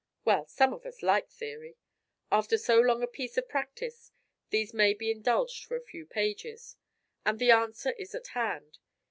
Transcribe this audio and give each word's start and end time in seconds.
Well, 0.25 0.47
some 0.47 0.73
of 0.73 0.83
us 0.87 1.03
like 1.03 1.29
theory. 1.29 1.77
After 2.31 2.57
so 2.57 2.79
long 2.79 3.03
a 3.03 3.07
piece 3.07 3.37
of 3.37 3.47
practice, 3.47 4.11
these 4.49 4.73
may 4.73 4.95
be 4.95 5.11
indulged 5.11 5.63
for 5.65 5.75
a 5.77 5.85
few 5.85 6.07
pages. 6.07 6.75
And 7.23 7.37
the 7.37 7.51
answer 7.51 7.91
is 7.91 8.15
at 8.15 8.25
hand. 8.29 8.79